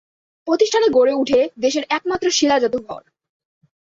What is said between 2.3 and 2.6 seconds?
শিলা